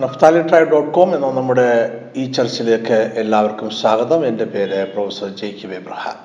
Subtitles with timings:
[0.00, 1.66] Naphtali try dot com എന്ന നമ്മുടെ
[2.16, 4.26] ഈ ചർച്ചിലേക്ക് എല്ലാവർക്കും സ്വാഗതം.
[4.26, 6.18] എന്റെ പേര് പ്രൊഫസർ ജെയ്ക്കിബ് എബ്രഹാം.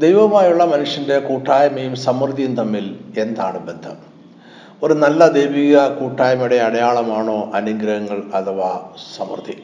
[0.00, 3.96] ദൈവവുമായുള്ള മനുഷ്യന്റെ കൂട്ടായ്മയും സമൃദ്ധിയും തമ്മിൽ എന്താണ് ബന്ധം?
[4.82, 9.56] ഒരു നല്ല ദൈവിക കൂട്ടായ്മയുടെ അടയാളമാണോ അനുഗ്രഹങ്ങൾ അഥവാ സമൃദ്ധി?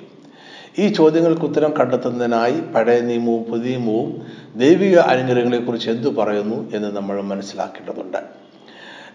[0.78, 4.26] ഈ ചോദ്യങ്ങൾക്ക് ഉത്തരം കണ്ടെത്തുന്നതിനായി പഴയ നിയമവും പുതിയ നിയമവും
[4.56, 8.43] ദൈവിക അനുഗ്രഹങ്ങളെക്കുറിച്ച് എന്തു പറയുന്നു എന്ന് നമ്മൾ മനസ്സിലാക്കേണ്ടതുണ്ട്.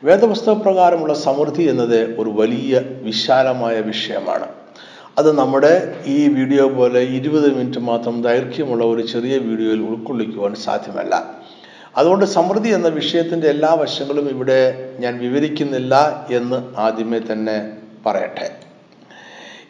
[0.07, 4.48] വേദപുസ്തക പ്രകാരമുള്ള സമൃദ്ധി എന്നത് ഒരു വലിയ വിശാലമായ വിഷയമാണ്.
[5.18, 5.71] അത് നമ്മുടെ
[6.05, 11.13] ഈ വീഡിയോ പോലെ ഇരുപത് മിനിറ്റ് മാത്രം ദൈർഘ്യമുള്ള ഒരു ചെറിയ വീഡിയോയിൽ ഉൾക്കൊള്ളിക്കുവാൻ സാധ്യമല്ല.
[11.98, 14.62] അതുകൊണ്ട് സമൃദ്ധി എന്ന വിഷയത്തിന്റെ എല്ലാ വശങ്ങളും ഇവിടെ
[14.99, 17.57] ഞാൻ വിവരിക്കുന്നില്ല എന്ന് ആദ്യമേ തന്നെ
[18.05, 18.48] പറയട്ടെ.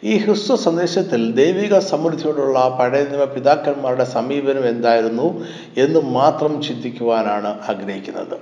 [0.04, 5.44] ഈ ഹ്രസ്വ സന്ദേശത്തിൽ ദൈവിക സമൃദ്ധിയോടുള്ള പഴയ നിയമ പിതാക്കന്മാരുടെ സമീപനം എന്തായിരുന്നു
[5.76, 8.38] എന്ന് മാത്രം ചിന്തിക്കുവാനാണ് ആഗ്രഹിക്കുന്നത്.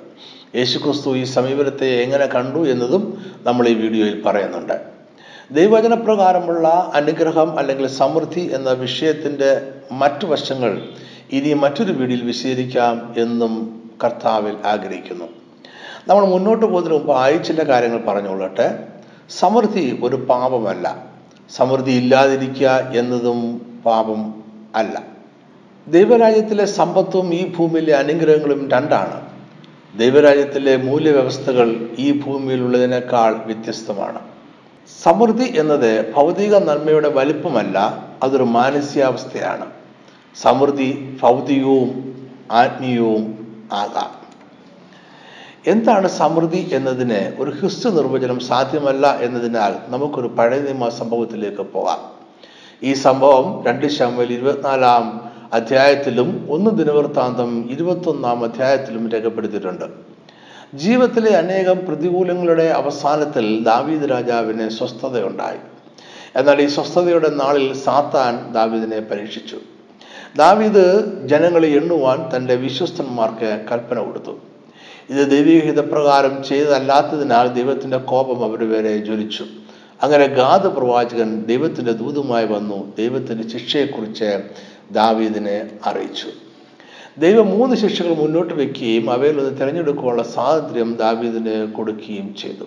[0.56, 4.80] യേശുക്രിസ്തു ഈ സമീപനത്തെ എങ്ങനെ കണ്ടു എന്നതും നമ്മൾ ഈ വീഡിയോയിൽ പറയുന്നുണ്ട്.
[5.50, 10.82] ദൈവവചനപ്രകാരമുള്ള അനുഗ്രഹം അല്ലെങ്കിൽ സമൃദ്ധി എന്ന വിഷയത്തിന്റെ മറ്റു വശങ്ങൾ
[11.32, 15.24] ഇനി മറ്റൊരു വീഡിയോയിൽ വിശദീകരിക്കാം എന്നും കർത്താവിൽ ആഗ്രഹിക്കുന്നു.
[16.08, 18.78] നമ്മൾ മുന്നോട്ട് പോകുന്നതിന് മുമ്പ് ചില കാര്യങ്ങൾ പറഞ്ഞുകൊള്ളട്ടെ.
[19.30, 21.07] സമൃദ്ധി ഒരു പാപമല്ല.
[21.56, 24.34] സമൃദ്ധി ഇല്ലാതിരിക്കുക എന്നതും പാപം
[24.74, 25.02] അല്ല.
[25.88, 29.28] ദൈവരാജ്യത്തിലെ സമ്പത്തും ഈ ഭൂമിയിലെ അനുഗ്രഹങ്ങളും രണ്ടാണ്.
[29.98, 34.18] ദൈവരാജ്യത്തിലെ മൂല്യവ്യവസ്ഥകൾ ഈ ഭൂമിയിലുള്ളതിനേക്കാൾ വ്യത്യസ്തമാണ്.
[35.02, 39.66] സമൃദ്ധി എന്നത് ഭൗതിക നന്മയുടെ വലിപ്പമല്ല അതൊരു മാനസികാവസ്ഥയാണ്.
[40.42, 42.14] സമൃദ്ധി ഭൗതികവും
[42.52, 43.38] ആത്മീയവും
[43.72, 44.17] ആകാം.
[45.72, 52.00] എന്താണ് സമൃദ്ധി എന്നതിന് ഒരു ഹ്രിസ്തു നിർവചനം സാധ്യമല്ല എന്നതിനാൽ നമുക്കൊരു പഴയ നിയമ സംഭവത്തിലേക്ക് പോകാം
[52.82, 55.04] ഈ സംഭവം രണ്ട് ശമ്പൽ ഇരുപത്തിനാലാം
[55.52, 59.86] അധ്യായത്തിലും ഒന്ന് ദിനവൃത്താന്തം ഇരുപത്തൊന്നാം അധ്യായത്തിലും രേഖപ്പെടുത്തിയിട്ടുണ്ട്.
[60.74, 65.60] ജീവിതത്തിലെ അനേകം പ്രതികൂലങ്ങളുടെ അവസാനത്തിൽ ദാവീദ് രാജാവിന് സ്വസ്ഥതയുണ്ടായി.
[66.36, 69.58] എന്നാൽ ഈ സ്വസ്ഥതയുടെ നാളിൽ സാത്താൻ ദാവീദിനെ പരീക്ഷിച്ചു.
[70.36, 70.84] ദാവീദ്
[71.28, 74.34] ജനങ്ങളെ എണ്ണുവാൻ തന്റെ വിശ്വസ്തന്മാർക്ക് കൽപ്പന കൊടുത്തു.
[75.10, 79.44] ഇത് ദൈവിക ഹിതപ്രകാരം ചെയ്തതല്ലാത്തതിനാൽ ദൈവത്തിന്റെ കോപം അവരുടെ പേരെ ജ്വലിച്ചു.
[80.02, 82.96] അങ്ങനെ ഗാദ് പ്രവാചകൻ ദൈവത്തിന്റെ ദൂതുമായി വന്നു.
[82.96, 84.42] ദൈവത്തിന്റെ ശിക്ഷയെക്കുറിച്ച്
[84.90, 86.26] ദാവീദിനെ അറിയിച്ചു.
[87.18, 92.64] ദൈവം മൂന്ന് ശിക്ഷകൾ മുന്നോട്ട് വെക്കുകയും അവയിൽ ഒന്ന് തിരഞ്ഞെടുക്കാനുള്ള സ്വാതന്ത്ര്യം ദാവീദിന് കൊടുക്കുകയും ചെയ്തു.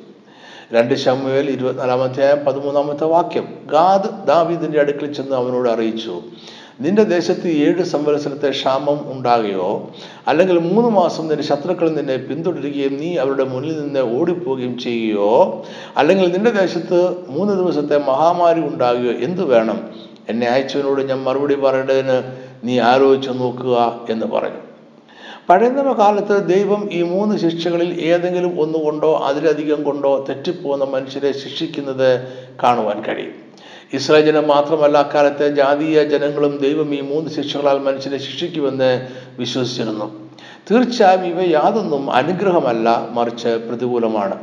[0.74, 3.47] രണ്ട് ശമുവേൽ ഇരുപത്തിനാലാമത്തെ പതിമൂന്നാമത്തെ വാക്യം.
[3.66, 6.22] ഗാദ് ദാവീദിന്റെ അടുക്കൽ ചെന്ന് അവനോട് അറിയിച്ചു
[6.84, 9.90] നിന്റെ ദേശത്ത് ഏഴ് സംവത്സരത്തെ ക്ഷാമം ഉണ്ടാകുകയോ
[10.28, 15.64] അല്ലെങ്കിൽ മൂന്ന് മാസം നിന്റെ ശത്രുക്കൾ നിന്നെ പിന്തുടരുകയും നീ അവരുടെ മുന്നിൽ നിന്ന് ഓടിപ്പോവുകയും ചെയ്യുകയോ
[15.97, 17.00] അല്ലെങ്കിൽ നിന്റെ ദേശത്ത്
[17.30, 19.90] മൂന്ന് ദിവസത്തെ മഹാമാരി ഉണ്ടാകുകയോ എന്തു വേണം?
[20.30, 22.18] എന്നെ അയച്ചവനോട് ഞാൻ മറുപടി പറയേണ്ടതിന്
[22.64, 24.62] നീ ആലോചിച്ചു നോക്കുക എന്ന് പറഞ്ഞു.
[25.50, 25.69] പഴയ
[26.00, 32.28] കാലത്ത് ദൈവം ഈ മൂന്ന് ശിക്ഷകളിൽ ഏതെങ്കിലും ഒന്നുകൊണ്ടോ അതിലധികം കൊണ്ടോ തെറ്റിപ്പോകുന്ന മനുഷ്യരെ ശിക്ഷിക്കുന്നത്
[32.63, 33.41] കാണുവാൻ കഴിയും.
[33.94, 39.07] ഇസ്രായേൽ ജനം മാത്രമല്ല അക്കാലത്തെ ജാതീയ ജനങ്ങളും ദൈവം ഈ മൂന്ന് ശിക്ഷകളാൽ മനുഷ്യനെ ശിക്ഷിക്കുമെന്ന്
[39.40, 40.29] വിശ്വസിച്ചിരുന്നു.
[40.72, 44.35] തീർച്ചയായും ഇവ യാതൊന്നും അനുഗ്രഹമല്ല മറിച്ച് പ്രതികൂലമാണ്.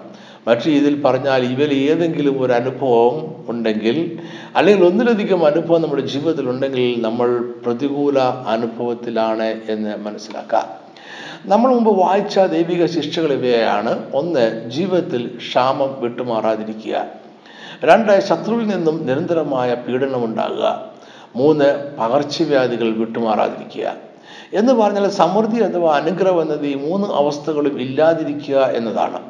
[0.49, 4.19] മറ്റു രീതിയിൽ പറഞ്ഞാൽ ഇവയിൽ ഏതെങ്കിലും ഒരു അനുഭവം ഉണ്ടെങ്കിൽ
[4.57, 10.67] അല്ലെങ്കിൽ ഒന്നിലധികം അനുഭവം നമ്മുടെ ജീവിതത്തിൽ ഉണ്ടെങ്കിൽ നമ്മൾ പ്രതികൂല അനുഭവത്തിലാണ് എന്ന് മനസ്സിലാക്കാം.
[11.47, 14.13] നമ്മൾ മുമ്പ് വായിച്ച ദൈവിക ശിക്ഷകൾ ഇവയാണ്.
[14.15, 17.18] ഒന്ന് ജീവിതത്തിൽ ക്ഷാമം വിട്ടുമാറാതിരിക്കുക.
[17.83, 20.91] രണ്ട് ശത്രുവിൽ നിന്നും നിരന്തരമായ പീഡനം ഉണ്ടാകുക
[21.37, 23.95] മൂന്ന് പകർച്ചവ്യാധികൾ വിട്ടുമാറാതിരിക്കുക.
[24.55, 29.21] എന്ന് പറഞ്ഞാൽ സമൃദ്ധി അഥവാ അനുഗ്രഹം എന്നത് ഈ മൂന്ന് അവസ്ഥകളും ഇല്ലാതിരിക്കുക എന്നതാണ്.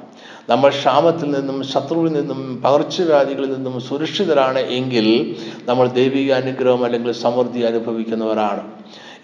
[0.48, 5.36] നമ്മൾ ക്ഷാമത്തിൽ നിന്നും ശത്രുവിൽ നിന്നും പകർച്ചവ്യാധികളിൽ നിന്നും സുരക്ഷിതരാണ് എങ്കിൽ
[5.68, 8.62] നമ്മൾ ദൈവിക അനുഗ്രഹം അല്ലെങ്കിൽ സമൃദ്ധി അനുഭവിക്കുന്നവരാണ്.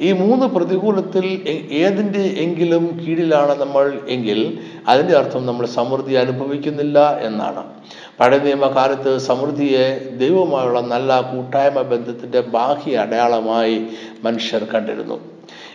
[0.00, 4.58] ഈ മൂന്ന് പ്രതികൂലത്തിൽ ഏതിന്റെ എങ്കിലും കീഴിലാണ് നമ്മൾ എങ്കിൽ
[4.88, 7.73] അതിന്റെ അർത്ഥം നമ്മൾ സമൃദ്ധി അനുഭവിക്കുന്നില്ല എന്നാണ്.
[8.20, 13.86] പഴയ നിയമകാലത്ത് സമൃദ്ധിയെ ദൈവവുമായുള്ള നല്ല കൂട്ടായ്മ ബന്ധത്തിന്റെ ബാഹ്യ അടയാളമായി
[14.24, 15.20] മനുഷ്യർ കണ്ടിരുന്നു.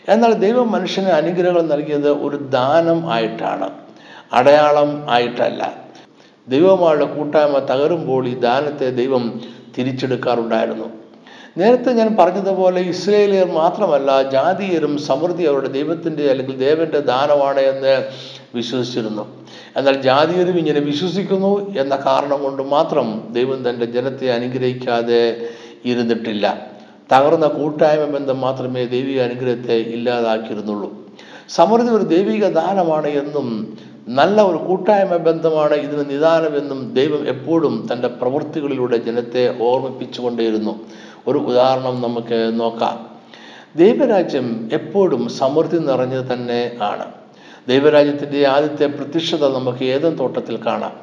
[0.09, 3.69] എന്നാൽ ദൈവം മനുഷ്യന് അനുഗ്രഹങ്ങൾ നൽകിയത് ഒരു ദാനം ആയിട്ടാണ്.
[4.33, 5.73] അടയാളം ആയിട്ടല്ല.
[6.47, 9.41] ദൈവമായുള്ള കൂട്ടായ്മ തകരുമ്പോൾ ഈ ദാനത്തെ ദൈവം
[9.77, 10.85] തിരിച്ചെടുക്കാറുണ്ടായിരുന്നു.
[11.57, 18.09] നേരത്തെ ഞാൻ പറഞ്ഞതുപോലെ ഇസ്രയേലിയർ മാത്രമല്ല ജാതീയരും സമൃദ്ധി അവരുടെ ദൈവത്തിന്റെ അല്ലെങ്കിൽ ദേവന്റെ ദാനമാണ് എന്ന്
[18.55, 19.38] വിശ്വസിച്ചിരുന്നു.
[19.77, 25.49] എന്നാൽ ജാതീയരും ഇങ്ങനെ വിശ്വസിക്കുന്നു എന്ന കാരണം കൊണ്ട് മാത്രം ദൈവം തന്റെ ജനത്തെ അനുഗ്രഹിക്കാതെ
[25.85, 26.67] ഇരുന്നിട്ടില്ല.
[27.13, 31.09] തകർന്ന കൂട്ടായ്മ ബന്ധം മാത്രമേ ദൈവിക അനുഗ്രഹത്തെ ഇല്ലാതാക്കിയിരുന്നുള്ളൂ.
[31.49, 33.77] സമൃദ്ധി ഒരു ദൈവിക ദാനമാണ് എന്നും
[34.07, 40.79] നല്ല ഒരു കൂട്ടായ്മ ബന്ധമാണ് ഇതിന് നിദാനമെന്നും ദൈവം എപ്പോഴും തന്റെ പ്രവൃത്തികളിലൂടെ ജനത്തെ ഓർമ്മിപ്പിച്ചുകൊണ്ടേയിരുന്നു.
[41.27, 43.09] ഒരു ഉദാഹരണം നമുക്ക് നോക്കാം.
[43.75, 47.18] ദൈവരാജ്യം എപ്പോഴും സമൃദ്ധി നിറഞ്ഞത് തന്നെ ആണ്.
[47.69, 50.93] ദൈവരാജ്യത്തിന്റെ ആദ്യത്തെ പ്രത്യക്ഷത നമുക്ക് ഏതും തോട്ടത്തിൽ കാണാം.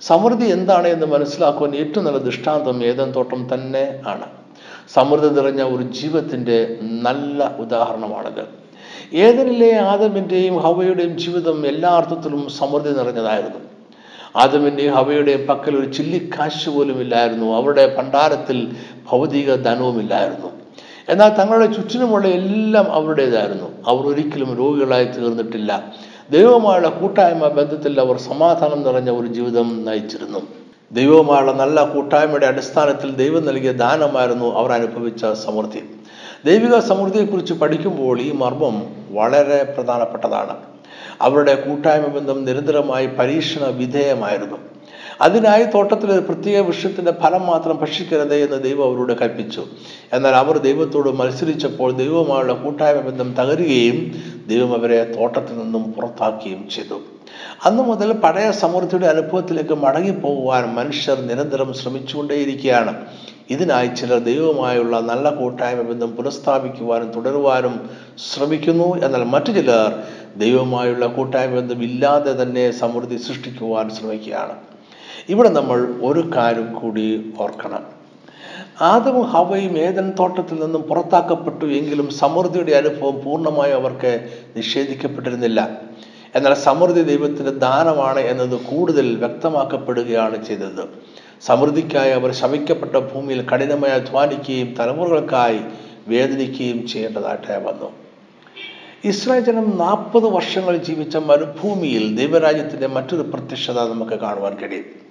[0.00, 4.26] സമൃദ്ധി എന്താണ് എന്ന് മനസ്സിലാക്കുവാൻ ഏറ്റവും നല്ല ദൃഷ്ടാന്തം ഏതൻ തോട്ടം തന്നെ ആണ്.
[4.94, 8.44] സമൃദ്ധി നിറഞ്ഞ ഒരു ജീവിതത്തിന്റെ നല്ല ഉദാഹരണമാണിത്.
[9.16, 13.60] ഏതനിലെ ആദമിന്റെയും ഹവയുടെയും ജീവിതം എല്ലാ അർത്ഥത്തിലും സമൃദ്ധി നിറഞ്ഞതായിരുന്നു.
[14.36, 17.56] ആദമിന്റെയും ഹവയുടെയും പക്കൽ ഒരു ചില്ലിക്കാശ് പോലും ഇല്ലായിരുന്നു.
[17.56, 18.76] അവരുടെ ഭണ്ഡാരത്തിൽ
[19.10, 20.50] ഭൗതിക ധനവുമില്ലായിരുന്നു
[21.08, 23.68] എന്നാൽ തങ്ങളുടെ ചുറ്റിനുമുള്ള എല്ലാം അവരുടേതായിരുന്നു.
[23.86, 25.92] അവർ ഒരിക്കലും രോഗികളായി തീർന്നിട്ടില്ല.
[26.30, 30.38] ദൈവവുമായുള്ള കൂട്ടായ്മ ബന്ധത്തിൽ അവർ സമാധാനം നിറഞ്ഞ ഒരു ജീവിതം നയിച്ചിരുന്നു.
[30.92, 35.82] ദൈവവുമായുള്ള നല്ല കൂട്ടായ്മയുടെ അടിസ്ഥാനത്തിൽ ദൈവം നൽകിയ ദാനമായിരുന്നു അവർ അനുഭവിച്ച സമൃദ്ധി.
[36.44, 40.56] ദൈവിക സമൃദ്ധിയെക്കുറിച്ച് പഠിക്കുമ്പോൾ ഈ മർമ്മം വളരെ പ്രധാനപ്പെട്ടതാണ്.
[41.20, 44.73] അവരുടെ കൂട്ടായ്മ ബന്ധം നിരന്തരമായി പരീക്ഷണ വിധേയമായിരുന്നു.
[45.20, 49.64] അതിനായി തോട്ടത്തിൽ പ്രത്യേക വൃക്ഷത്തിന്റെ ഫലം മാത്രം ഭക്ഷിക്കരുത് എന്ന് ദൈവം അവരോട് കൽപ്പിച്ചു.
[50.12, 57.00] എന്നാൽ അവർ ദൈവത്തോട് മത്സരിച്ചപ്പോൾ ദൈവവുമായുള്ള കൂട്ടായ്മ ബന്ധം തകരുകയും ദൈവം അവരെ തോട്ടത്തിൽ നിന്നും പുറത്താക്കുകയും ചെയ്തു.
[57.66, 63.04] അന്നു മുതൽ പഴയ സമൃദ്ധിയുടെ അനുഭവത്തിലേക്ക് മടങ്ങിപ്പോകുവാൻ മനുഷ്യർ നിരന്തരം ശ്രമിച്ചുകൊണ്ടേയിരിക്കുകയാണ്.
[63.50, 67.90] ഇതിനായി ചിലർ ദൈവവുമായുള്ള നല്ല കൂട്ടായ്മ ബന്ധം പുനഃസ്ഥാപിക്കുവാനും തുടരുവാനും
[68.32, 69.04] ശ്രമിക്കുന്നു.
[69.04, 70.02] എന്നാൽ മറ്റു ചിലർ
[70.36, 74.73] ദൈവവുമായുള്ള കൂട്ടായ്മ ബന്ധം ഇല്ലാതെ തന്നെ സമൃദ്ധി സൃഷ്ടിക്കുവാൻ ശ്രമിക്കുകയാണ്.
[75.28, 77.94] ഇവിടെ നമ്മൾ ഒരു കാര്യം കൂടി ഓർക്കണം.
[78.80, 85.78] ആദവും ഹവയും ഏതൻ തോട്ടത്തിൽ നിന്നും പുറത്താക്കപ്പെട്ടു എങ്കിലും സമൃദ്ധിയുടെ അനുഭവം പൂർണമായി അവർക്ക് നിഷേധിക്കപ്പെട്ടിരുന്നില്ല.
[86.34, 90.88] എന്നാൽ സമൃദ്ധി ദൈവത്തിന്റെ ദാനമാണ് എന്നത് കൂടുതൽ വ്യക്തമാക്കപ്പെടുകയാണ് ചെയ്തത്.
[91.42, 95.60] സമൃദ്ധിക്കായി അവർ ശമിക്കപ്പെട്ട ഭൂമിയിൽ കഠിനമായി അധ്വാനിക്കുകയും തലമുറകൾക്കായി
[96.08, 97.92] വേദനിക്കുകയും ചെയ്യേണ്ടതായിട്ട് വന്നു.
[99.04, 105.03] ഇസ്രായേൽ ജനം നാൽപ്പത് വർഷങ്ങൾ ജീവിച്ച മരുഭൂമിയിൽ ദൈവരാജ്യത്തിന്റെ മറ്റൊരു പ്രത്യക്ഷത നമുക്ക് കാണുവാൻ കഴിയും.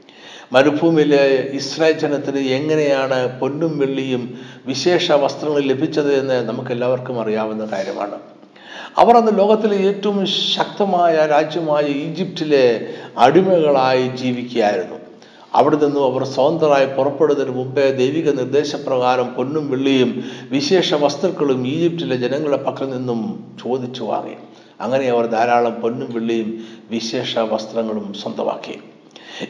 [0.51, 8.19] മരുഭൂമിയിലെ ഇസ്രായേൽ ജനത്തിന് എങ്ങനെയാണ് പൊന്നും വെള്ളിയും വിശേഷ വസ്ത്രങ്ങൾ ലഭിച്ചത് എന്ന് നമുക്ക് എല്ലാവർക്കും അറിയാവുന്ന കാര്യമാണ്.
[8.97, 14.97] അവർ അന്ന് ലോകത്തിലെ ഏറ്റവും ശക്തമായ രാജ്യമായ ഈജിപ്തിലെ അടിമകളായി ജീവിക്കുകയായിരുന്നു.
[15.53, 22.89] അവിടെ നിന്നും അവർ സ്വതന്ത്രമായി പുറപ്പെടുന്നതിന് മുമ്പേ ദൈവിക നിർദ്ദേശപ്രകാരം പൊന്നും വെള്ളിയും വിശേഷ വസ്തുക്കളും ഈജിപ്തിലെ ജനങ്ങളുടെ പക്കൽ
[22.89, 24.35] നിന്നും ചോദിച്ചു വാങ്ങി.
[24.81, 28.79] അങ്ങനെ അവർ ധാരാളം പൊന്നും വെള്ളിയും വിശേഷ വസ്ത്രങ്ങളും സ്വന്തമാക്കി.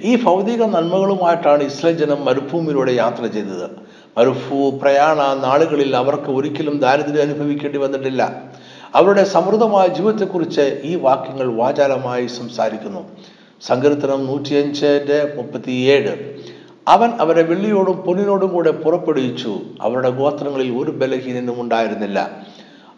[0.04, 3.70] ഈ ഭൗതിക നന്മകളുമായിട്ടാണ് ഇസ്രായേൽ ജനം മരുഭൂമിയിലൂടെ യാത്ര ചെയ്തത്.
[4.18, 8.42] മരുഭൂ പ്രയാണ നാളുകളിൽ അവർക്ക് ഒരിക്കലും ദാരിദ്ര്യം അനുഭവിക്കേണ്ടി വന്നിട്ടില്ല.
[8.96, 13.10] അവരുടെ സമൃദ്ധമായ ജീവിതത്തെക്കുറിച്ച് ഈ വാക്യങ്ങൾ വാചാലമായി സംസാരിക്കുന്നു.
[13.62, 16.34] സങ്കീർത്തനം നൂറ്റിയഞ്ചിന്റെ മുപ്പത്തിയേഴ്.
[16.88, 19.60] അവൻ അവരെ വെള്ളിയോടും പൊന്നിനോടും കൂടെ പുറപ്പെടുവിച്ചു.
[19.82, 22.38] അവരുടെ ഗോത്രങ്ങളിൽ ഒരു ബലഹീനനും ഉണ്ടായിരുന്നില്ല.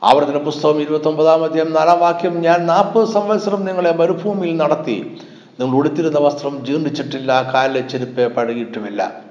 [0.04, 5.18] ആവർത്തന പുസ്തകം ഇരുപത്തി ഒമ്പതാം അധ്യായം നാലാം വാക്യം ഞാൻ നാൽപ്പത് സംവത്സരം നിങ്ങളെ മരുഭൂമിയിൽ നടത്തി.
[5.60, 9.22] നിങ്ങൾ ഉടുത്തിരുന്ന വസ്ത്രം ജീർണിച്ചിട്ടില്ല കാലിലെ ചെരുപ്പ് പഴകിയിട്ടുമില്ല.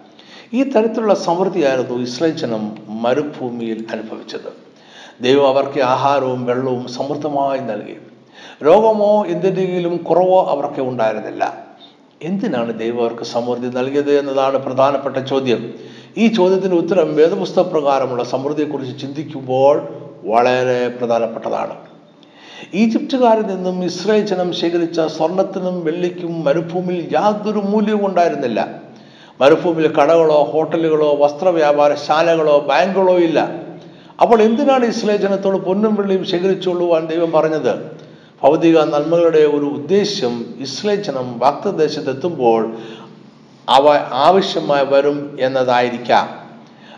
[0.55, 4.53] ഈ തരത്തിലുള്ള സമൃദ്ധിയായിരുന്നു ഇസ്രായേൽ ജനം മരുഭൂമിയിൽ അനുഭവിച്ചത്.
[5.21, 7.97] ദൈവം അവർക്ക് ആഹാരവും വെള്ളവും സമൃദ്ധമായി നൽകി.
[8.65, 11.65] രോഗമോ എന്തിന്റെയെങ്കിലും കുറവോ അവർക്ക് ഉണ്ടായിരുന്നില്ല.
[12.23, 15.75] എന്തിനാണ് ദൈവം അവർക്ക് സമൃദ്ധി നൽകിയത് എന്നതാണ് പ്രധാനപ്പെട്ട ചോദ്യം.
[16.17, 19.89] ഈ ചോദ്യത്തിന് ഉത്തരം വേദപുസ്തക പ്രകാരമുള്ള സമൃദ്ധിയെക്കുറിച്ച് ചിന്തിക്കുമ്പോൾ
[20.25, 21.94] വളരെ പ്രധാനപ്പെട്ടതാണ്.
[22.75, 28.83] ഈജിപ്തുകാരിൽ നിന്നും ഇസ്രായേൽ ജനം ശേഖരിച്ച സ്വർണത്തിനും വെള്ളിക്കും മരുഭൂമിയിൽ യാതൊരു മൂല്യവും ഉണ്ടായിരുന്നില്ല.
[29.41, 33.41] മരുഭൂമിയിൽ കടകളോ ഹോട്ടലുകളോ വസ്ത്രവ്യാപാരശാലകളോ ബാങ്കുകളോ ഇല്ല.
[34.23, 37.91] അപ്പോൾ എന്തിനാണ് ഇസ്രായേൽ ജനത്തോട് പൊന്നും വെള്ളിയും ശേഖരിച്ചുകൊള്ളുവാൻ ദൈവം പറഞ്ഞത്?
[38.43, 42.77] ഭൗതിക നന്മകളുടെ ഒരു ഉദ്ദേശ്യം ഇസ്രായേൽ ജനം വാക്തദേശത്തെത്തുമ്പോൾ
[43.69, 46.45] അവ ആവശ്യമായി വരും എന്നതായിരിക്കാം.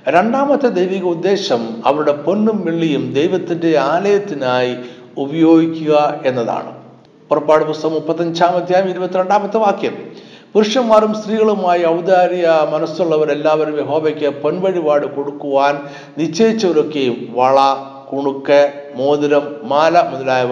[0.09, 4.77] രണ്ടാമത്തെ ദൈവിക ഉദ്ദേശം അവരുടെ പൊന്നും വെള്ളിയും ദൈവത്തിന്റെ ആലയത്തിനായി
[5.19, 6.73] ഉപയോഗിക്കുക എന്നതാണ്.
[7.29, 9.95] പുറപ്പാട് പുസ്തകം മുപ്പത്തഞ്ചാം അധ്യായം ഇരുപത്തിരണ്ടാമത്തെ വാക്യം.
[10.55, 15.81] പുരുഷന്മാരും സ്ത്രീകളുമായി ഔദാര്യ മനസ്സുള്ളവരെല്ലാവരും യഹോബയ്ക്ക് പൊൻവഴിപാട് കൊടുക്കുവാൻ
[16.19, 17.75] നിശ്ചയിച്ചവരൊക്കെയും വള
[18.13, 20.51] കുണുക്ക് മോതിരം മാല മുതലായവ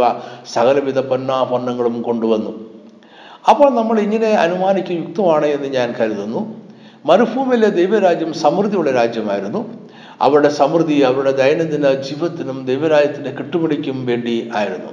[0.53, 2.53] സകലവിധ പൊന്നാഭരണങ്ങളും കൊണ്ടുവന്നു.
[3.51, 6.55] അപ്പോൾ നമ്മൾ ഇങ്ങനെ അനുമാനിക്കുക യുക്തമാണ് എന്ന് ഞാൻ കരുതുന്നു.
[7.07, 9.84] മരുഭൂമിയിലെ ദൈവരാജ്യം സമൃദ്ധിയുള്ള രാജ്യമായിരുന്നു.
[10.21, 14.93] അവരുടെ സമൃദ്ധി അവരുടെ ദൈനംദിന ജീവിതത്തിനും ദൈവരാജ്യത്തിന്റെ കെട്ടുപിടിക്കും വേണ്ടി ആയിരുന്നു.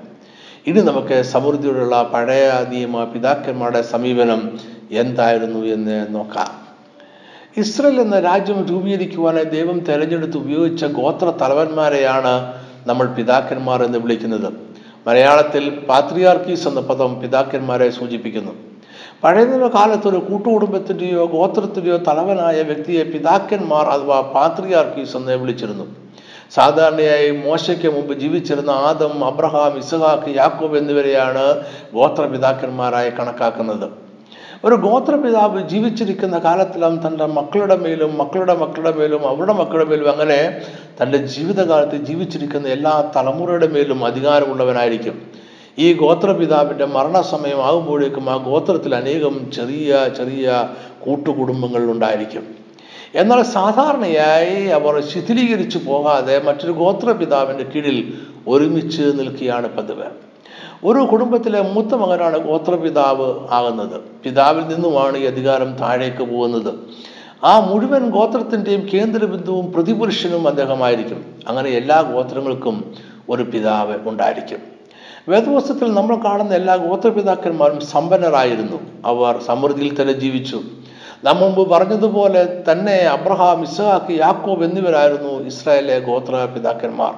[0.68, 4.60] ഇനി നമുക്ക് സമൃദ്ധിയോടുള്ള പഴയ നിയമ പിതാക്കന്മാരുടെ സമീപനം
[4.92, 6.62] എന്തായിരുന്നു എന്ന് നോക്കാം.
[7.58, 12.54] ഇസ്രയേൽ എന്ന രാജ്യം രൂപീകരിക്കുവാനായി ദൈവം തെരഞ്ഞെടുത്ത് ഉപയോഗിച്ച ഗോത്ര തലവന്മാരെയാണ്
[12.88, 14.54] നമ്മൾ പിതാക്കന്മാർ എന്ന് വിളിക്കുന്നത്.
[15.08, 18.71] മലയാളത്തിൽ പാത്രിയാർക്കീസ് എന്ന പദം പിതാക്കന്മാരെ സൂചിപ്പിക്കുന്നു.
[19.24, 25.86] പഴയ കാലത്ത് ഒരു കൂട്ടുകുടുംബത്തിന്റെയോ ഗോത്രത്തിന്റെയോ തലവനായ വ്യക്തിയെ പിതാക്കന്മാർ അഥവാ പാത്രിയാർക്കീസ് എന്ന് വിളിച്ചിരുന്നു.
[26.56, 31.44] സാധാരണയായി മോശയ്ക്ക് മുമ്പ് ജീവിച്ചിരുന്ന ആദം അബ്രഹാം ഇസഹാക്ക് യാക്കോബ് എന്നിവരെയാണ്
[31.98, 33.86] ഗോത്രപിതാക്കന്മാരായി കണക്കാക്കുന്നത്.
[34.68, 40.40] ഒരു ഗോത്രപിതാവ് ജീവിച്ചിരിക്കുന്ന കാലത്തിലും തന്റെ മക്കളുടെ മേലും മക്കളുടെ മക്കളുടെ മേലും അവരുടെ മക്കളുടെ മേലും അങ്ങനെ
[41.00, 45.16] തന്റെ ജീവിതകാലത്ത് ജീവിച്ചിരിക്കുന്ന എല്ലാ തലമുറയുടെ മേലും അധികാരമുള്ളവനായിരിക്കും.
[45.82, 50.70] ഈ ഗോത്രപിതാവിന്റെ മരണസമയം ആകുമ്പോഴേക്കും ആ ഗോത്രത്തിൽ അനേകം ചെറിയ ചെറിയ
[51.00, 52.44] കൂട്ടുകുടുംബങ്ങൾ ഉണ്ടായിരിക്കും.
[53.16, 58.14] എന്നാൽ സാധാരണയായി അവർ ശിഥിലീകരിച്ചു പോകാതെ മറ്റൊരു ഗോത്രപിതാവിന്റെ കീഴിൽ
[58.48, 60.06] ഒരുമിച്ച് നിൽക്കുകയാണ് പതിവ്.
[60.84, 64.02] ഒരു കുടുംബത്തിലെ മൂത്ത മകനാണ് ഗോത്രപിതാവ് ആകുന്നത്.
[64.24, 66.74] പിതാവിൽ നിന്നുമാണ് ഈ അധികാരം താഴേക്ക് പോകുന്നത്.
[67.44, 71.26] ആ മുഴുവൻ ഗോത്രത്തിന്റെയും കേന്ദ്രബിന്ദുവും പ്രതിപുരുഷനും അദ്ദേഹമായിരിക്കും.
[71.48, 72.94] അങ്ങനെ എല്ലാ ഗോത്രങ്ങൾക്കും
[73.30, 74.71] ഒരു പിതാവ് ഉണ്ടായിരിക്കും.
[75.30, 78.78] വേദവസ്തുത്തിൽ നമ്മൾ കാണുന്ന എല്ലാ ഗോത്രപിതാക്കന്മാരും സമ്പന്നരായിരുന്നു.
[79.06, 80.62] അവർ സമൃദ്ധിയിൽ തന്നെ ജീവിച്ചു.
[81.24, 87.14] നാം മുമ്പ് പറഞ്ഞതുപോലെ തന്നെ അബ്രഹാം ഇസ്ഹാക്ക് യാക്കോബ് എന്നിവരായിരുന്നു ഇസ്രായേലിലെ ഗോത്ര പിതാക്കന്മാർ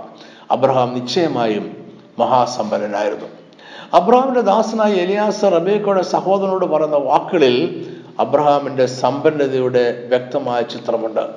[0.52, 1.78] അബ്രഹാം നിശ്ചയമായും
[2.20, 3.26] മഹാസമ്പന്നനായിരുന്നു.
[3.94, 7.86] അബ്രഹാമിന്റെ ദാസനായ എലിയാസ് റബേക്കയുടെ സഹോദരനോട് പറഞ്ഞ വാക്കുകളിൽ
[8.20, 11.30] അബ്രഹാമിന്റെ സമ്പന്നതയുടെ വ്യക്തമായ ചിത്രമുണ്ട്.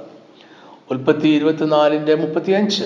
[0.91, 2.85] ഉൽപ്പത്തി ഇരുപത്തിനാലിന്റെ മുപ്പത്തിയഞ്ച്.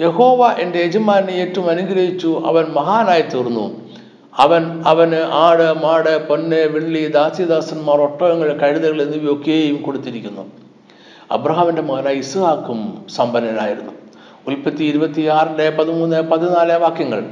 [0.00, 2.42] യഹോവ എന്റെ യജമാനെ ഏറ്റവും അനുഗ്രഹിച്ചു.
[2.46, 3.88] അവൻ മഹാനായി തീർന്നു.
[4.36, 10.42] അവൻ അവന് ആട് മാട് പൊന്ന് വെള്ളി ദാസിദാസന്മാർ ഒട്ടകങ്ങൾ കഴുതകൾ എന്നിവയൊക്കെയും കൊടുത്തിരിക്കുന്നു.
[11.30, 13.92] അബ്രഹാമിന്റെ മകനായ ഇസ്ഹാക്കും സമ്പന്നനായിരുന്നു.
[14.46, 17.24] ഉൽപ്പത്തി ഇരുപത്തിയാറിന്റെ പതിമൂന്ന് പതിനാല് വാക്യങ്ങൾ.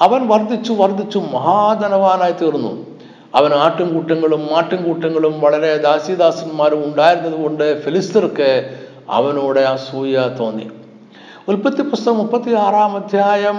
[0.00, 2.86] അവൻ വർദ്ധിച്ചു വർദ്ധിച്ചു മഹാധനവാനായി തീർന്നു.
[3.34, 8.76] അവൻ ആട്ടുംകൂട്ടങ്ങളും മാട്ടുംകൂട്ടങ്ങളും വളരെ ദാസിദാസന്മാരും ഉണ്ടായിരുന്നതുകൊണ്ട് ഫിലിസ്തർക്ക്
[9.10, 10.70] അവനോട് അസൂയ തോന്നി.
[11.48, 13.56] ഉൽപ്പത്തി പുസ്തകം മുപ്പത്തി ആറാം അധ്യായം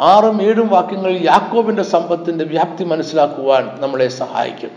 [0.00, 4.70] ആറും ഏഴും വാക്യങ്ങൾ യാക്കോബിന്റെ സമ്പത്തിന്റെ വ്യാപ്തി മനസ്സിലാക്കുവാൻ നമ്മളെ സഹായിക്കും.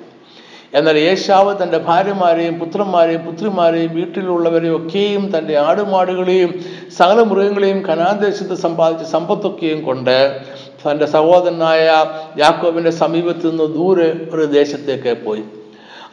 [0.74, 6.54] എന്നാൽ യേശാവ് തന്റെ ഭാര്യമാരെയും പുത്രന്മാരെയും പുത്രിമാരെയും വീട്ടിലുള്ളവരെയും ഒക്കെയും തന്റെ ആടുമാടുകളെയും
[6.98, 10.42] സകല മൃഗങ്ങളെയും കനാദേശത്ത് സമ്പാദിച്ച സമ്പത്തൊക്കെയും കൊണ്ട്
[10.86, 12.06] തന്റെ സഹോദരനായ
[12.38, 15.44] യാക്കോബിന്റെ സമീപത്ത് നിന്ന് ദൂരെ ഒരു ദേശത്തേക്ക് പോയി.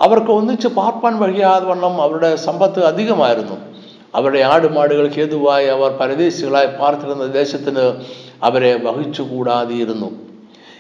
[0.01, 3.76] അവർക്ക് ഒന്നിച്ച് പാർപ്പാൻ വഴിയാതെ വണ്ണം അവരുടെ സമ്പത്ത് അധികമായിരുന്നു.
[4.15, 8.03] അവരുടെ ആടുമാടുകൾ ഹേതുവായി അവർ പരദേശികളായി പാർത്തിരുന്ന ദേശത്തിന്
[8.43, 10.27] അവരെ വഹിച്ചുകൂടാതിയിരുന്നു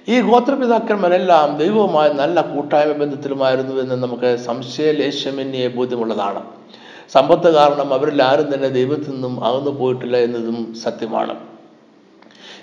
[0.08, 6.42] ഈ ഗോത്രപിതാക്കന്മാരെല്ലാം ദൈവവുമായി നല്ല കൂട്ടായ്മ ബന്ധത്തിലുമായിരുന്നു എന്ന് നമുക്ക് സംശയലേശമന്യെ ബോധ്യമുള്ളതാണ്.
[7.12, 11.34] സമ്പത്ത് കാരണം അവരിൽ ആരും തന്നെ ദൈവത്തിൽ നിന്നും അകന്നു പോയിട്ടില്ല എന്നതും സത്യമാണ്.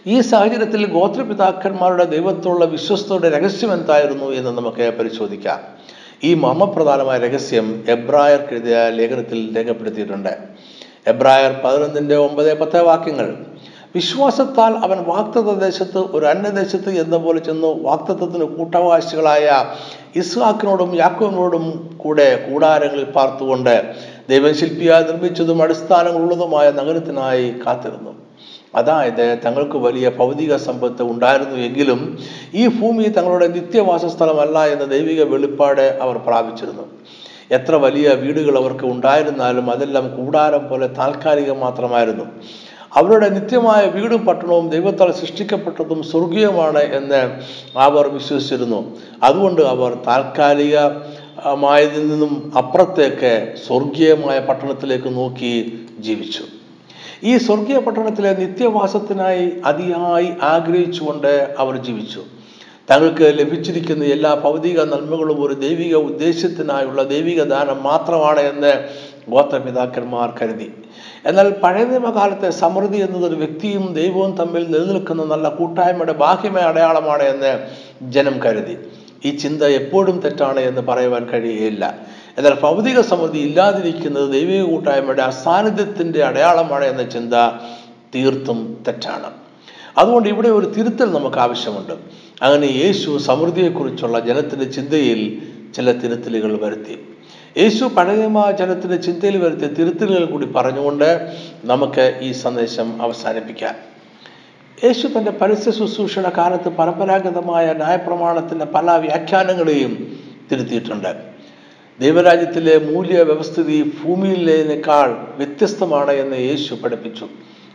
[0.08, 5.60] ഈ സാഹചര്യത്തിൽ ഗോത്രപിതാക്കന്മാരുടെ ദൈവത്തോടുള്ള വിശ്വസ്തയുടെ രഹസ്യം എന്തായിരുന്നു എന്ന് നമുക്ക് പരിശോധിക്കാം.
[6.24, 10.38] ഈ മർമ്മപ്രധാനമായ രഹസ്യം എബ്രായർ എഴുതിയ ലേഖനത്തിൽ രേഖപ്പെടുത്തിയിട്ടുണ്ട്.
[11.08, 13.28] എബ്രായർ പതിനൊന്നിന്റെ ഒമ്പത് പത്ത് വാക്യങ്ങൾ
[13.96, 19.66] വിശ്വാസത്താൽ അവൻ വാക്തത്വ ദേശത്ത് ഒരു അന്യദേശത്ത് എന്ന പോലെ ചെന്നു വാക്തത്വത്തിന് കൂട്ടവകാശികളായ
[20.16, 21.66] ഇസ്ഹാക്കിനോടും യാക്കോവിനോടും
[21.98, 23.94] കൂടെ കൂടാരങ്ങളിൽ പാർത്തുകൊണ്ട്
[24.30, 28.23] ദൈവം ശില്പിയായി നിർമ്മിച്ചതും അടിസ്ഥാനങ്ങളുള്ളതുമായ നഗരത്തിനായി കാത്തിരുന്നു.
[28.76, 32.18] അതായത് തങ്ങൾക്ക് വലിയ ഭൗതിക സമ്പത്ത് ഉണ്ടായിരുന്നു എങ്കിലും
[32.54, 36.86] ഈ ഭൂമി തങ്ങളുടെ നിത്യവാസ സ്ഥലമല്ല എന്ന ദൈവിക വെളിപ്പാട് അവർ പ്രാപിച്ചിരുന്നു.
[37.52, 42.26] എത്ര വലിയ വീടുകൾ അവർക്ക് ഉണ്ടായിരുന്നാലും അതെല്ലാം കൂടാരം പോലെ താൽക്കാലികം മാത്രമായിരുന്നു.
[43.00, 47.22] അവരുടെ നിത്യമായ വീടും പട്ടണവും ദൈവത്താൽ സൃഷ്ടിക്കപ്പെട്ടതും സ്വർഗീയമാണ് എന്ന്
[47.78, 48.98] അവർ വിശ്വസിച്ചിരുന്നു.
[49.24, 55.54] അതുകൊണ്ട് അവർ താൽക്കാലികമായതിൽ നിന്നും അപ്പുറത്തേക്ക് സ്വർഗീയമായ പട്ടണത്തിലേക്ക് നോക്കി
[56.00, 56.44] ജീവിച്ചു.
[57.24, 62.24] ഈ സ്വർഗീയ പട്ടണത്തിലെ നിത്യവാസത്തിനായി അതിയായി ആഗ്രഹിച്ചുകൊണ്ട് അവർ ജീവിച്ചു.
[62.92, 68.74] തങ്ങൾക്ക് ലഭിച്ചിരിക്കുന്ന എല്ലാ ഭൗതിക നന്മകളും ഒരു ദൈവിക ഉദ്ദേശത്തിനായുള്ള ദൈവിക ദാനം മാത്രമാണ് എന്ന്
[69.30, 70.74] ഗോത്രപിതാക്കന്മാർ കരുതി.
[71.26, 77.52] എന്നാൽ പഴയ നിയമകാലത്തെ സമൃദ്ധി എന്നത് ഒരു വ്യക്തിയും ദൈവവും തമ്മിൽ നിലനിൽക്കുന്ന നല്ല കൂട്ടായ്മയുടെ ബാഹ്യമായ അടയാളമാണ് എന്ന്
[78.12, 78.78] ജനം കരുതി.
[79.26, 81.98] ഈ ചിന്ത എപ്പോഴും തെറ്റാണ് എന്ന് പറയുവാൻ കഴിയുകയില്ല
[82.38, 87.34] എന്നാൽ ഭൗതിക സമൃദ്ധി ഇല്ലാതിരിക്കുന്നത് ദൈവിക കൂട്ടായ്മയുടെ അസാന്നിധ്യത്തിന്റെ അടയാളമാണ് എന്ന ചിന്ത
[88.16, 89.32] തീർത്തും തെറ്റാണ്.
[89.98, 91.94] അതുകൊണ്ട് ഇവിടെ ഒരു തിരുത്തൽ നമുക്ക് ആവശ്യമുണ്ട്.
[92.42, 95.42] അങ്ങനെ യേശു സമൃദ്ധിയെക്കുറിച്ചുള്ള ജനത്തിന്റെ ചിന്തയിൽ
[95.76, 97.00] ചില തിരുത്തലുകൾ വരുത്തി.
[97.58, 103.76] യേശു പഴയമ ജനത്തിന്റെ ചിന്തയിൽ വരുത്തിയ തിരുത്തലുകൾ കൂടി പറഞ്ഞുകൊണ്ട് നമുക്ക് ഈ സന്ദേശം അവസാനിപ്പിക്കാം.
[104.84, 110.18] യേശു തന്റെ പരസ്യ ശുശ്രൂഷയുടെ കാലത്ത് പരമ്പരാഗതമായ ന്യായപ്രമാണത്തിന്റെ പല വ്യാഖ്യാനങ്ങളെയും
[110.52, 111.33] തിരുത്തിയിട്ടുണ്ട്.
[112.02, 117.28] ദൈവരാജ്യത്തിലെ മൂല്യ വ്യവസ്ഥിതി ഭൂമിയിലേനേക്കാൾ വ്യത്യസ്തമാണ് എന്ന് യേശു പഠിപ്പിച്ചു.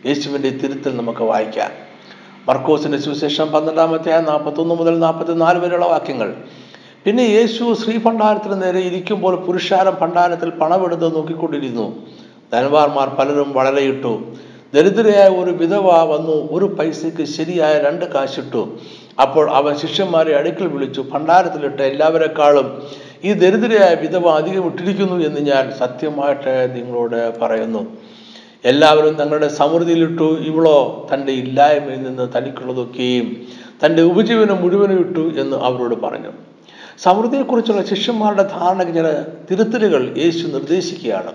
[0.06, 1.70] യേശുവിന്റെ തിരുത്തൽ നമുക്ക് വായിക്കാം.
[2.48, 6.34] മർക്കോസിന്റെ സുവിശേഷം പന്ത്രണ്ടാമത്തെ നാൽപ്പത്തൊന്ന് മുതൽ നാൽപ്പത്തിനാല് വരെയുള്ള വാക്യങ്ങൾ.
[7.04, 12.06] പിന്നെ യേശു ശ്രീഭണ്ഡാരത്തിന് നേരെ ഇരിക്കുമ്പോൾ പുരുഷാരം ഭണ്ഡാരത്തിൽ പണമെടുത്ത് നോക്കിക്കൊണ്ടിരുന്നു.
[12.52, 14.22] ധനവാർമാർ പലരും വളരെയിട്ടു.
[14.74, 18.78] ദരിദ്രയായ ഒരു വിധവ വന്നു ഒരു പൈസയ്ക്ക് ശരിയായ രണ്ട് കാശിട്ടു.
[19.22, 22.82] അപ്പോൾ അവൻ ശിഷ്യന്മാരെ അടുക്കൽ വിളിച്ചു ഭണ്ഡാരത്തിലിട്ട് എല്ലാവരെക്കാളും
[23.24, 27.96] ഈ ദരിദ്രയായ വിധവ അധികം ഇട്ടിരിക്കുന്നു എന്ന് ഞാൻ സത്യമായിട്ട് നിങ്ങളോട് പറയുന്നു.
[28.64, 33.36] എല്ലാവരും തങ്ങളുടെ സമൃദ്ധിയിലിട്ടു ഇവളോ തന്റെ ഇല്ലായ്മയിൽ നിന്ന് തനിക്കുള്ളതൊക്കെയും
[33.86, 36.32] തന്റെ ഉപജീവനം മുഴുവനും ഇട്ടു എന്ന് അവരോട് പറഞ്ഞു.
[36.98, 41.32] സമൃദ്ധിയെക്കുറിച്ചുള്ള ശിഷ്യന്മാരുടെ ധാരണ ചില തിരുത്തലുകൾ യേശു നിർദ്ദേശിക്കുകയാണ്.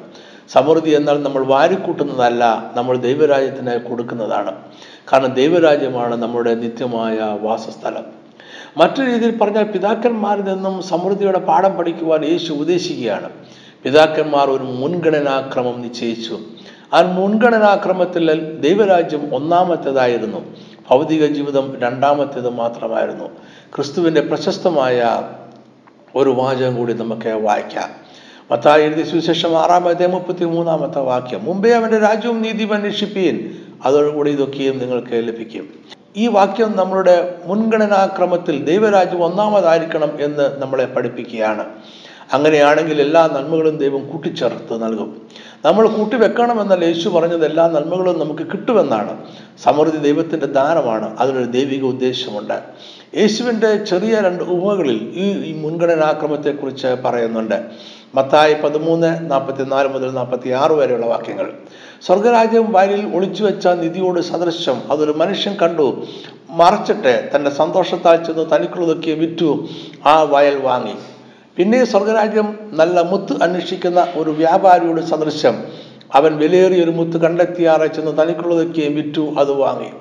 [0.50, 4.56] സമൃദ്ധി എന്നാൽ നമ്മൾ വാരിക്കൂട്ടുന്നതല്ല നമ്മൾ ദൈവരാജ്യത്തിനായി കൊടുക്കുന്നതാണ്.
[5.14, 8.23] കാരണം ദൈവരാജ്യമാണ് നമ്മുടെ നിത്യമായ വാസസ്ഥലം.
[8.78, 13.30] മറ്റൊരു രീതിയിൽ പറഞ്ഞാൽ പിതാക്കന്മാരിൽ നിന്നും സമൃദ്ധിയുടെ പാഠം പഠിക്കുവാൻ യേശു ഉപദേശിക്കുകയാണ്
[13.84, 16.40] പിതാക്കന്മാർ ഒരു മുൻഗണനാക്രമം നിശ്ചയിച്ചു.
[16.94, 20.56] ആ മുൻഗണനാക്രമത്തിൽ ദൈവരാജ്യം ഒന്നാമത്തേതായിരുന്നു.
[20.90, 23.30] ഭൗതിക ജീവിതം രണ്ടാമത്തേത് മാത്രമായിരുന്നു.
[23.76, 25.22] ക്രിസ്തുവിന്റെ പ്രശസ്തമായ
[26.16, 27.90] ഒരു വാചകം കൂടി നമുക്ക് വായിക്കാം.
[28.52, 33.52] മത്തായി എഴുതിയ സുവിശേഷം ആറാമത്തെ മുപ്പത്തി മൂന്നാമത്തെ വാക്യം മുമ്പേ അവന്റെ രാജ്യവും നീതി അന്വേഷിപ്പീൻ
[33.86, 35.70] അതോടുകൂടി ഇതൊക്കെയും നിങ്ങൾക്ക് ലഭിക്കും.
[36.18, 41.66] ഈ വാക്യം നമ്മളുടെ മുൻഗണനാക്രമത്തിൽ ദൈവരാജ്യം ഒന്നാമതായിരിക്കണം എന്ന് നമ്മളെ പഠിപ്പിക്കുകയാണ്.
[42.34, 45.22] അങ്ങനെയാണെങ്കിൽ എല്ലാ നന്മകളും ദൈവം കൂട്ടിച്ചേർത്ത് നൽകും.
[45.66, 49.18] നമ്മൾ കൂട്ടിവെക്കണമെന്നല്ല യേശു പറഞ്ഞത് എല്ലാ നന്മകളും നമുക്ക് കിട്ടുമെന്നാണ്.
[49.64, 51.18] സമൃദ്ധി ദൈവത്തിന്റെ ദാനമാണ്.
[51.18, 52.54] അതിനൊരു ദൈവിക ഉദ്ദേശമുണ്ട്.
[53.18, 57.64] യേശുവിന്റെ ചെറിയ രണ്ട് ഉപമകളിൽ ഈ ഈ മുൻഗണനാക്രമത്തെക്കുറിച്ച് പറയുന്നുണ്ട്.
[58.16, 61.54] മത്തായി പതിമൂന്ന് നാൽപ്പത്തി നാല് മുതൽ നാൽപ്പത്തി ആറ് വരെയുള്ള വാക്യങ്ങൾ.
[62.06, 66.06] സ്വർഗരാജ്യം വയലിൽ ഒളിച്ചു വെച്ച നിധിയോട് സദൃശം അതൊരു മനുഷ്യൻ കണ്ടു
[66.50, 69.68] മറച്ചിട്ട് തന്റെ സന്തോഷത്താൽ ചെന്ന് തനിക്കുള്ളതൊക്കെ വിറ്റു
[70.06, 70.96] ആ വയൽ വാങ്ങി.
[71.58, 75.64] പിന്നെ സ്വർഗരാജ്യം നല്ല മുത്ത് അന്വേഷിക്കുന്ന ഒരു വ്യാപാരിയുടെ സദൃശം
[76.14, 79.92] അവൻ വിലയേറിയ ഒരു മുത്ത് കണ്ടെത്തിയാറെ ചെന്ന് തനിക്കുള്ളതൊക്കെ വിറ്റു അത് വാങ്ങി.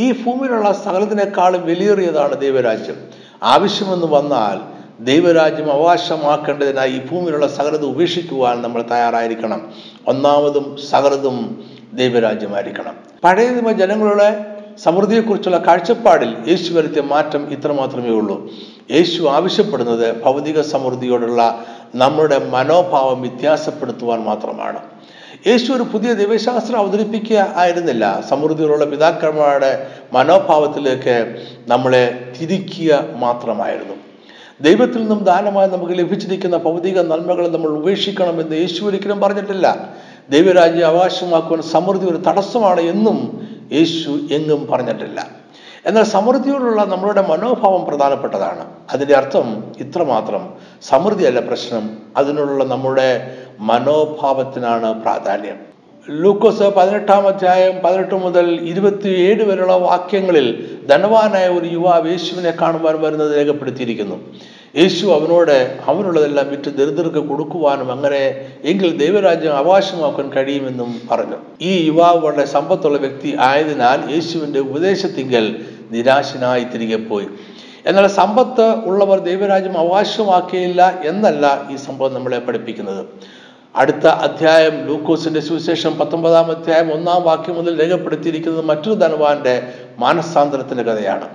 [0.00, 2.96] ഈ ഭൂമിയിലുള്ള സകലത്തിനേക്കാളും വിലയേറിയതാണ് ദൈവരാജ്യം.
[3.42, 9.72] ആവശ്യമെന്ന് വന്നാൽ ദൈവരാജ്യം അവകാശമാക്കേണ്ടതിനായി ഈ ഭൂമിയിലുള്ള സകലത ഉപേക്ഷിക്കുവാൻ നമ്മൾ തയ്യാറായിരിക്കണം.
[10.06, 12.96] ഒന്നാമതും സകലതും ദൈവരാജ്യമായിരിക്കണം.
[13.24, 14.46] പഴയ ജനങ്ങളുടെ
[14.78, 18.50] സമൃദ്ധിയെക്കുറിച്ചുള്ള കാഴ്ചപ്പാടിൽ യേശു വരുത്തിയ മാറ്റം ഇത്രമാത്രമേ ഉള്ളൂ.
[18.90, 24.80] യേശു ആവശ്യപ്പെടുന്നത് ഭൗതിക സമൃദ്ധിയോടുള്ള നമ്മുടെ മനോഭാവം വ്യത്യാസപ്പെടുത്തുവാൻ മാത്രമാണ്.
[25.46, 28.24] യേശു ഒരു പുതിയ ദൈവശാസ്ത്രം അവതരിപ്പിക്കുക ആയിരുന്നില്ല.
[28.28, 33.94] സമൃദ്ധിയിലുള്ള പിതാക്കന്മാരുടെ മനോഭാവത്തിലേക്ക് നമ്മളെ തിരിക്കുക മാത്രമായിരുന്നു.
[34.60, 39.88] ദൈവത്തിൽ നിന്നും ദാനമായി നമുക്ക് ലഭിച്ചിരിക്കുന്ന ഭൗതിക നന്മകൾ നമ്മൾ ഉപേക്ഷിക്കണം എന്ന് യേശു ഒരിക്കലും പറഞ്ഞിട്ടില്ല.
[40.30, 45.26] ദൈവരാജ്യം അവകാശമാക്കുവാൻ സമൃദ്ധി ഒരു തടസ്സമാണ് എന്നും യേശു എങ്ങും പറഞ്ഞിട്ടില്ല.
[45.86, 48.66] എന്നാൽ സമൃദ്ധിയോടുള്ള നമ്മളുടെ മനോഭാവം പ്രധാനപ്പെട്ടതാണ്.
[48.92, 50.54] അതിന്റെ അർത്ഥം ഇത്രമാത്രം.
[50.82, 51.98] സമൃദ്ധിയല്ല പ്രശ്നം.
[52.16, 55.73] അതിനുള്ള നമ്മുടെ മനോഭാവത്തിനാണ് പ്രാധാന്യം.
[56.10, 64.34] ലൂക്കോസ് പതിനെട്ടാം അധ്യായം പതിനെട്ട് മുതൽ ഇരുപത്തിയേഴ് വരെയുള്ള വാക്യങ്ങളിൽ ധനവാനായ ഒരു യുവാവ് യേശുവിനെ കാണുവാൻ വരുന്നത് രേഖപ്പെടുത്തിയിരിക്കുന്നു.
[64.76, 71.36] യേശു അവനോട് അവനുള്ളതെല്ലാം വിറ്റ് ദരിദ്രർക്ക് കൊടുക്കുവാനും അങ്ങനെ എങ്കിൽ ദൈവരാജ്യം അവകാശമാക്കാൻ കഴിയുമെന്നും പറഞ്ഞു.
[71.60, 75.56] ഈ യുവാവ് വളരെ സമ്പത്തുള്ള വ്യക്തി ആയതിനാൽ യേശുവിന്റെ ഉപദേശത്തിങ്കൽ
[75.90, 77.26] നിരാശനായി തിരികെ പോയി.
[77.86, 83.06] എന്നാൽ സമ്പത്ത് ഉള്ളവർ ദൈവരാജ്യം അവകാശമാക്കിയില്ല എന്നല്ല ഈ സംഭവം നമ്മളെ പഠിപ്പിക്കുന്നത്.
[83.76, 91.28] അടുത്ത അധ്യായം ലൂക്കോസിന്റെ സുവിശേഷം പത്തൊമ്പതാം അധ്യായം ഒന്നാം വാക്യം മുതൽ രേഖപ്പെടുത്തിയിരിക്കുന്നത് മറ്റൊരു ധനവാന്റെ മാനസാന്തരത്തിന്റെ കഥയാണ്.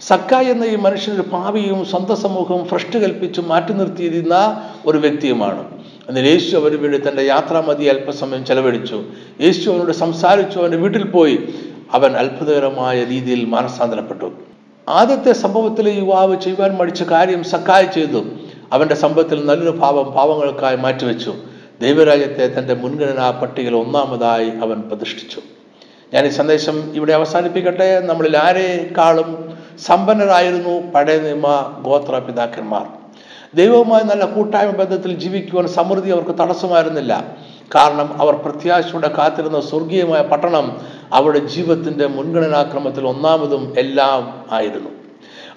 [0.00, 5.64] സക്ക എന്ന ഈ മനുഷ്യൻ ഒരു ഭാവിയും സ്വന്തം സമൂഹവും ഭ്രഷ്ട് കൽപ്പിച്ചു മാറ്റി നിർത്തിയിരുന്ന ഒരു വ്യക്തിയുമാണ്.
[6.08, 9.02] എന്നാൽ യേശു അവന് വേണ്ടി തന്റെ യാത്രാമതി അല്പസമയം ചെലവഴിച്ചു.
[9.40, 11.54] യേശു അവനോട് സംസാരിച്ചു അവന്റെ വീട്ടിൽ പോയി.
[11.92, 14.32] അവൻ അത്ഭുതകരമായ രീതിയിൽ മാനസാന്തരപ്പെട്ടു.
[14.88, 18.24] ആദ്യത്തെ സംഭവത്തിലെ യുവാവ് ചെയ്യുവാൻ മടിച്ച കാര്യം സക്കായ് ചെയ്തു.
[18.72, 21.34] അവന്റെ സമ്പത്തിൽ നല്ലൊരു ഭാവം പാവങ്ങൾക്കായി മാറ്റിവെച്ചു.
[21.82, 25.40] ദൈവരാജ്യത്തെ തന്റെ മുൻഗണനാ പട്ടികയിൽ ഒന്നാമതായി അവൻ പ്രതിഷ്ഠിച്ചു.
[26.14, 28.00] ഞാൻ ഈ സന്ദേശം ഇവിടെ അവസാനിപ്പിക്കട്ടെ.
[28.00, 32.86] നമ്മളിൽ ആരെക്കാളും സമ്പന്നരായിരുന്നു പഴയ നിയമ ഗോത്ര പിതാക്കന്മാർ
[33.54, 37.36] ദൈവവുമായി നല്ല കൂട്ടായ്മ ബന്ധത്തിൽ ജീവിക്കുവാൻ സമൃദ്ധി അവർക്ക് തടസ്സമായിരുന്നില്ല.
[37.74, 40.80] കാരണം അവർ പ്രത്യാശയോടെ കാത്തിരുന്ന സ്വർഗീയമായ പട്ടണം
[41.12, 44.88] അവരുടെ ജീവിതത്തിന്റെ മുൻഗണനാക്രമത്തിൽ ഒന്നാമതും എല്ലാം ആയിരുന്നു.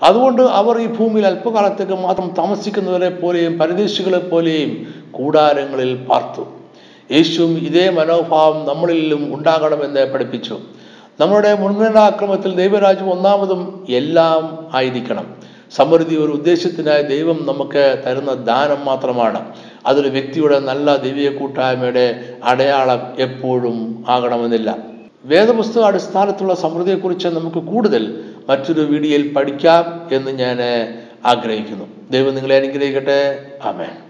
[0.03, 6.47] അതുകൊണ്ട് അവർ ഈ ഭൂമിയിൽ അല്പകാലത്തേക്ക് മാത്രം താമസിക്കുന്നവരെ പോലെയും പരദേശികളെ പോലെയും കൂടാരങ്ങളിൽ പാർത്തു.
[7.11, 10.59] യേശുവും ഇതേ മനോഭാവം നമ്മളിലും ഉണ്ടാകണമെന്ന് പഠിപ്പിച്ചു.
[11.19, 15.35] നമ്മുടെ മുൻഗണനാക്രമത്തിൽ ദൈവരാജ്യം ഒന്നാമതും എല്ലാം ആയിരിക്കണം.
[15.75, 19.45] സമൃദ്ധി ഒരു ഉദ്ദേശത്തിനായി ദൈവം നമുക്ക് തരുന്ന ദാനം മാത്രമാണ്.
[19.85, 24.77] അതൊരു വ്യക്തിയുടെ നല്ല ദൈവിക കൂട്ടായ്മയുടെ അടയാളം എപ്പോഴും ആകണമെന്നില്ല.
[25.25, 30.57] വേദപുസ്തക അടിസ്ഥാനത്തുള്ള സമൃദ്ധിയെക്കുറിച്ച് നമുക്ക് കൂടുതൽ മറ്റൊരു വീഡിയോയിൽ പഠിക്കാം എന്ന് ഞാൻ
[31.25, 31.85] ആഗ്രഹിക്കുന്നു.
[32.11, 33.45] ദൈവം നിങ്ങളെ അനുഗ്രഹിക്കട്ടെ.
[33.63, 34.01] ആമേൻ.